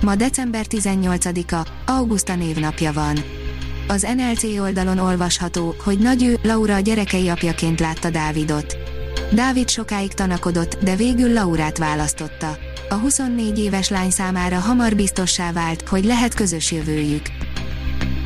Ma 0.00 0.14
december 0.14 0.66
18-a, 0.68 1.90
Augusta 1.90 2.34
névnapja 2.34 2.92
van. 2.92 3.16
Az 3.88 4.06
NLC 4.16 4.42
oldalon 4.42 4.98
olvasható, 4.98 5.74
hogy 5.84 5.98
nagy 5.98 6.22
ő, 6.24 6.38
Laura 6.42 6.74
a 6.74 6.80
gyerekei 6.80 7.28
apjaként 7.28 7.80
látta 7.80 8.10
Dávidot. 8.10 8.76
Dávid 9.32 9.68
sokáig 9.68 10.12
tanakodott, 10.12 10.78
de 10.82 10.96
végül 10.96 11.32
Laurát 11.32 11.78
választotta. 11.78 12.56
A 12.88 12.94
24 12.94 13.58
éves 13.58 13.88
lány 13.88 14.10
számára 14.10 14.58
hamar 14.58 14.94
biztossá 14.94 15.52
vált, 15.52 15.88
hogy 15.88 16.04
lehet 16.04 16.34
közös 16.34 16.72
jövőjük. 16.72 17.26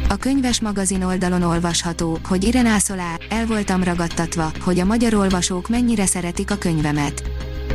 A 0.08 0.16
könyves 0.16 0.60
magazin 0.60 1.02
oldalon 1.02 1.42
olvasható, 1.42 2.18
hogy 2.28 2.44
Irene 2.44 2.78
Szolá, 2.78 3.16
el 3.28 3.46
voltam 3.46 3.82
ragadtatva, 3.82 4.52
hogy 4.60 4.80
a 4.80 4.84
magyar 4.84 5.14
olvasók 5.14 5.68
mennyire 5.68 6.06
szeretik 6.06 6.50
a 6.50 6.56
könyvemet. 6.56 7.22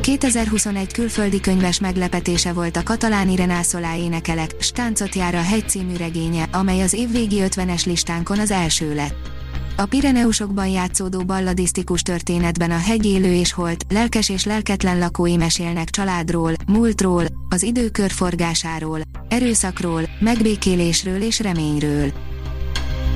2021 0.02 0.94
külföldi 0.94 1.40
könyves 1.40 1.80
meglepetése 1.80 2.54
volt 2.54 2.78
a 2.78 2.84
katalán 2.84 3.30
Irene 3.30 3.64
Szolá 3.64 3.96
énekelek, 3.96 4.56
Stáncot 4.60 5.16
jár 5.16 5.36
a 5.36 5.42
hegy 5.42 5.70
című 5.70 5.96
regénye, 5.96 6.48
amely 6.52 6.82
az 6.82 6.94
évvégi 6.94 7.42
50-es 7.42 7.86
listánkon 7.86 8.40
az 8.40 8.52
első 8.52 8.94
lett. 8.94 9.38
A 9.78 9.86
Pireneusokban 9.86 10.68
játszódó 10.68 11.24
balladisztikus 11.24 12.02
történetben 12.02 12.72
a 12.72 12.78
hegy 12.78 13.06
élő 13.06 13.34
és 13.34 13.54
holt, 13.54 13.84
lelkes 13.90 14.30
és 14.30 14.46
lelketlen 14.46 15.00
lakói 15.00 15.38
mesélnek 15.38 15.90
családról, 15.90 16.54
múltról, 16.68 17.26
az 17.50 17.64
idő 17.64 17.90
körforgásáról, 17.90 19.00
erőszakról, 19.30 20.02
megbékélésről 20.20 21.22
és 21.22 21.40
reményről. 21.40 22.29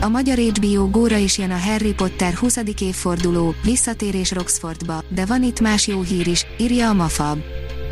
A 0.03 0.09
magyar 0.09 0.37
HBO 0.37 0.89
góra 0.89 1.17
is 1.17 1.37
jön 1.37 1.51
a 1.51 1.57
Harry 1.57 1.93
Potter 1.93 2.33
20. 2.33 2.57
évforduló, 2.79 3.55
visszatérés 3.63 4.31
Roxfordba, 4.31 5.03
de 5.07 5.25
van 5.25 5.43
itt 5.43 5.59
más 5.59 5.87
jó 5.87 6.01
hír 6.01 6.27
is, 6.27 6.45
írja 6.57 6.89
a 6.89 6.93
Mafab. 6.93 7.39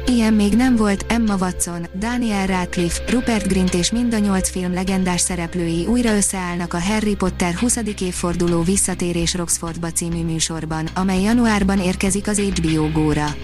Ilyen 0.05 0.33
még 0.33 0.53
nem 0.53 0.75
volt, 0.75 1.05
Emma 1.07 1.35
Watson, 1.35 1.87
Daniel 1.99 2.47
Radcliffe, 2.47 3.03
Rupert 3.09 3.47
Grint 3.47 3.73
és 3.73 3.91
mind 3.91 4.13
a 4.13 4.17
nyolc 4.17 4.49
film 4.49 4.73
legendás 4.73 5.21
szereplői 5.21 5.85
újra 5.85 6.15
összeállnak 6.15 6.73
a 6.73 6.81
Harry 6.81 7.15
Potter 7.15 7.53
20. 7.53 7.77
évforduló 7.99 8.61
Visszatérés 8.61 9.33
Roxfordba 9.33 9.91
című 9.91 10.23
műsorban, 10.23 10.87
amely 10.95 11.21
januárban 11.21 11.79
érkezik 11.79 12.27
az 12.27 12.39
HBO 12.39 12.91
góra. 12.91 13.35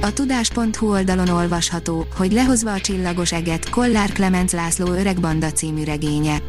A 0.00 0.12
tudás.hu 0.12 0.90
oldalon 0.90 1.28
olvasható, 1.28 2.06
hogy 2.16 2.32
lehozva 2.32 2.72
a 2.72 2.80
csillagos 2.80 3.32
eget, 3.32 3.70
Kollár 3.70 4.12
Clemens 4.12 4.52
László 4.52 4.92
öregbanda 4.92 5.52
című 5.52 5.84
regénye. 5.84 6.42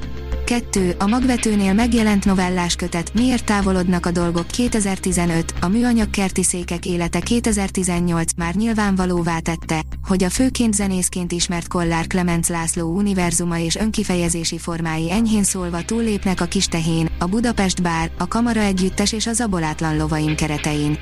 2. 0.52 0.96
A 1.00 1.08
magvetőnél 1.08 1.74
megjelent 1.74 2.26
novellás 2.26 2.76
kötet 2.76 3.14
Miért 3.14 3.46
távolodnak 3.46 4.06
a 4.06 4.12
dolgok 4.12 4.48
2015, 4.48 5.54
a 5.62 5.68
műanyag 5.68 6.10
kerti 6.10 6.44
székek 6.44 6.86
élete 6.86 7.20
2018 7.20 8.32
már 8.38 8.56
nyilvánvalóvá 8.56 9.40
tette, 9.40 9.82
hogy 10.08 10.24
a 10.24 10.30
főként 10.30 10.74
zenészként 10.74 11.32
ismert 11.32 11.68
Kollár 11.68 12.08
Clemens 12.08 12.48
László 12.48 12.96
univerzuma 12.96 13.60
és 13.60 13.76
önkifejezési 13.76 14.58
formái 14.58 15.12
enyhén 15.12 15.44
szólva 15.44 15.82
túllépnek 15.82 16.42
a 16.42 16.46
kis 16.46 16.66
tehén, 16.66 17.10
a 17.20 17.26
Budapest 17.26 17.82
bár, 17.82 18.12
a 18.18 18.28
Kamara 18.28 18.62
együttes 18.62 19.12
és 19.12 19.28
a 19.28 19.34
Zabolátlan 19.34 19.98
lovaim 19.98 20.36
keretein. 20.36 20.98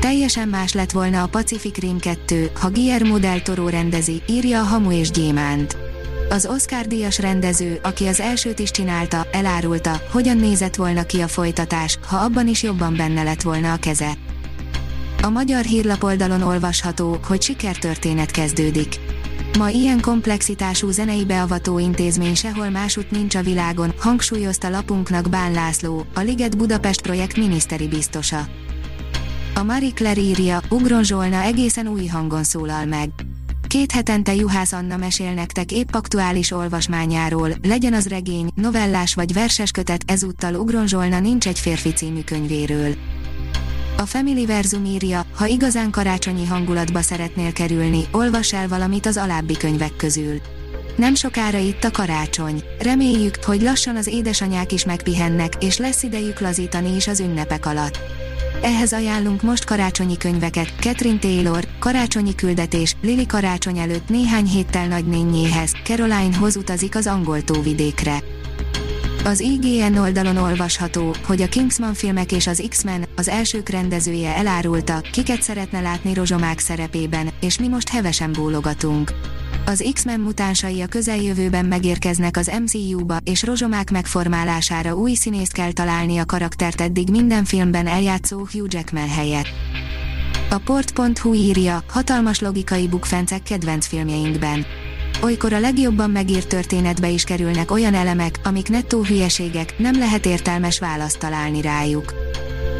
Teljesen 0.00 0.48
más 0.48 0.72
lett 0.72 0.90
volna 0.90 1.22
a 1.22 1.26
Pacific 1.26 1.76
Rim 1.76 1.98
2, 1.98 2.50
ha 2.60 2.70
Guillermo 2.70 3.18
del 3.18 3.42
Toro 3.42 3.68
rendezi, 3.68 4.22
írja 4.28 4.60
a 4.60 4.64
Hamu 4.64 4.92
és 4.92 5.10
Gyémánt. 5.10 5.87
Az 6.30 6.46
Oscar-díjas 6.46 7.18
rendező, 7.18 7.78
aki 7.82 8.06
az 8.06 8.20
elsőt 8.20 8.58
is 8.58 8.70
csinálta, 8.70 9.26
elárulta, 9.32 10.00
hogyan 10.12 10.36
nézett 10.36 10.74
volna 10.74 11.02
ki 11.02 11.20
a 11.20 11.28
folytatás, 11.28 11.98
ha 12.08 12.16
abban 12.16 12.48
is 12.48 12.62
jobban 12.62 12.96
benne 12.96 13.22
lett 13.22 13.42
volna 13.42 13.72
a 13.72 13.76
keze. 13.76 14.12
A 15.22 15.28
magyar 15.28 15.64
hírlapoldalon 15.64 16.42
olvasható, 16.42 17.18
hogy 17.26 17.42
sikertörténet 17.42 18.30
kezdődik. 18.30 19.00
Ma 19.58 19.68
ilyen 19.68 20.00
komplexitású 20.00 20.90
zenei 20.90 21.24
beavató 21.24 21.78
intézmény 21.78 22.34
sehol 22.34 22.68
másút 22.68 23.10
nincs 23.10 23.34
a 23.34 23.42
világon, 23.42 23.92
hangsúlyozta 23.98 24.68
lapunknak 24.68 25.28
Bán 25.28 25.52
László, 25.52 26.04
a 26.14 26.20
Liget 26.20 26.56
Budapest 26.56 27.02
projekt 27.02 27.36
miniszteri 27.36 27.88
biztosa. 27.88 28.48
A 29.54 29.62
Marie 29.62 29.92
Claire 29.94 30.20
írja, 30.20 30.60
Ugron 30.68 31.04
Zsolna 31.04 31.42
egészen 31.42 31.86
új 31.86 32.06
hangon 32.06 32.44
szólal 32.44 32.84
meg. 32.84 33.08
Két 33.68 33.92
hetente 33.92 34.34
Juhász 34.34 34.72
Anna 34.72 34.96
mesél 34.96 35.32
nektek 35.32 35.72
épp 35.72 35.88
aktuális 35.92 36.50
olvasmányáról, 36.50 37.50
legyen 37.62 37.94
az 37.94 38.08
regény, 38.08 38.50
novellás 38.54 39.14
vagy 39.14 39.32
verses 39.32 39.70
kötet, 39.70 40.02
ezúttal 40.06 40.54
Ugron 40.54 40.86
Zsolna 40.86 41.20
nincs 41.20 41.46
egy 41.46 41.58
férfi 41.58 41.92
című 41.92 42.20
könyvéről. 42.20 42.94
A 43.96 44.02
Family 44.02 44.46
Verzum 44.46 44.84
írja, 44.84 45.26
ha 45.34 45.46
igazán 45.46 45.90
karácsonyi 45.90 46.46
hangulatba 46.46 47.00
szeretnél 47.00 47.52
kerülni, 47.52 48.04
olvas 48.12 48.52
el 48.52 48.68
valamit 48.68 49.06
az 49.06 49.16
alábbi 49.16 49.56
könyvek 49.56 49.96
közül. 49.96 50.40
Nem 50.96 51.14
sokára 51.14 51.58
itt 51.58 51.84
a 51.84 51.90
karácsony. 51.90 52.62
Reméljük, 52.78 53.44
hogy 53.44 53.62
lassan 53.62 53.96
az 53.96 54.06
édesanyák 54.06 54.72
is 54.72 54.84
megpihennek, 54.84 55.52
és 55.60 55.78
lesz 55.78 56.02
idejük 56.02 56.40
lazítani 56.40 56.94
is 56.94 57.06
az 57.06 57.20
ünnepek 57.20 57.66
alatt. 57.66 57.98
Ehhez 58.62 58.92
ajánlunk 58.92 59.42
most 59.42 59.64
karácsonyi 59.64 60.16
könyveket, 60.16 60.72
Catherine 60.80 61.18
Taylor, 61.18 61.64
Karácsonyi 61.78 62.34
küldetés, 62.34 62.96
Lili 63.02 63.26
karácsony 63.26 63.78
előtt 63.78 64.08
néhány 64.08 64.46
héttel 64.46 64.86
nagynényéhez, 64.86 65.72
Caroline 65.84 66.36
hoz 66.38 66.56
utazik 66.56 66.94
az 66.96 67.06
angol 67.06 67.42
tóvidékre. 67.42 68.22
Az 69.24 69.40
IGN 69.40 69.96
oldalon 69.96 70.36
olvasható, 70.36 71.14
hogy 71.26 71.42
a 71.42 71.48
Kingsman 71.48 71.94
filmek 71.94 72.32
és 72.32 72.46
az 72.46 72.62
X-Men, 72.68 73.04
az 73.16 73.28
elsők 73.28 73.68
rendezője 73.68 74.36
elárulta, 74.36 75.00
kiket 75.12 75.42
szeretne 75.42 75.80
látni 75.80 76.14
rozsomák 76.14 76.58
szerepében, 76.58 77.28
és 77.40 77.58
mi 77.58 77.68
most 77.68 77.88
hevesen 77.88 78.32
bólogatunk. 78.32 79.12
Az 79.68 79.84
X-Men 79.92 80.20
mutánsai 80.20 80.80
a 80.80 80.86
közeljövőben 80.86 81.64
megérkeznek 81.64 82.36
az 82.36 82.50
MCU-ba, 82.64 83.16
és 83.24 83.42
rozsomák 83.42 83.90
megformálására 83.90 84.94
új 84.94 85.14
színészt 85.14 85.52
kell 85.52 85.72
találni 85.72 86.18
a 86.18 86.24
karaktert 86.24 86.80
eddig 86.80 87.10
minden 87.10 87.44
filmben 87.44 87.86
eljátszó 87.86 88.36
Hugh 88.36 88.74
Jackman 88.74 89.08
helyett. 89.08 89.46
A 90.50 90.58
port.hu 90.58 91.34
írja, 91.34 91.82
hatalmas 91.88 92.40
logikai 92.40 92.88
bukfencek 92.88 93.42
kedvenc 93.42 93.86
filmjeinkben. 93.86 94.66
Olykor 95.22 95.52
a 95.52 95.60
legjobban 95.60 96.10
megírt 96.10 96.48
történetbe 96.48 97.08
is 97.08 97.24
kerülnek 97.24 97.70
olyan 97.70 97.94
elemek, 97.94 98.40
amik 98.44 98.68
nettó 98.68 99.04
hülyeségek, 99.04 99.78
nem 99.78 99.98
lehet 99.98 100.26
értelmes 100.26 100.78
választ 100.78 101.18
találni 101.18 101.60
rájuk. 101.60 102.14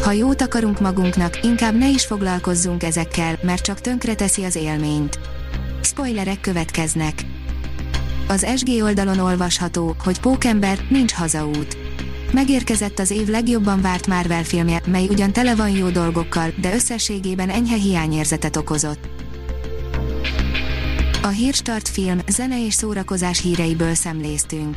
Ha 0.03 0.12
jót 0.12 0.43
akarunk 0.43 0.81
magunknak, 0.81 1.44
inkább 1.44 1.78
ne 1.78 1.88
is 1.88 2.06
foglalkozzunk 2.06 2.82
ezekkel, 2.82 3.38
mert 3.43 3.62
csak 3.62 3.81
tönkreteszi 3.81 4.44
az 4.44 4.56
élményt. 4.56 5.19
Spoilerek 5.80 6.40
következnek. 6.40 7.14
Az 8.28 8.46
SG 8.56 8.82
oldalon 8.82 9.18
olvasható, 9.18 9.96
hogy 10.04 10.20
Pókember, 10.20 10.78
nincs 10.88 11.12
hazaút. 11.12 11.76
Megérkezett 12.32 12.98
az 12.98 13.10
év 13.10 13.28
legjobban 13.28 13.80
várt 13.80 14.06
Marvel 14.06 14.44
filmje, 14.44 14.80
mely 14.86 15.06
ugyan 15.08 15.32
tele 15.32 15.54
van 15.54 15.70
jó 15.70 15.88
dolgokkal, 15.88 16.50
de 16.60 16.74
összességében 16.74 17.50
enyhe 17.50 17.76
hiányérzetet 17.76 18.56
okozott. 18.56 19.08
A 21.22 21.28
Hírstart 21.28 21.88
film, 21.88 22.18
zene 22.28 22.64
és 22.64 22.74
szórakozás 22.74 23.40
híreiből 23.40 23.94
szemléztünk. 23.94 24.76